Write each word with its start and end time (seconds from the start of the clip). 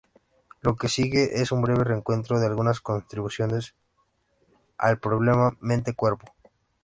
Lo 0.61 0.75
que 0.77 0.87
sigue 0.87 1.43
es 1.43 1.51
un 1.51 1.61
breve 1.61 1.83
recuento 1.83 2.39
de 2.39 2.47
algunas 2.47 2.81
contribuciones 2.81 3.75
al 4.79 4.97
problema 4.97 5.55
mente-cuerpo. 5.61 6.33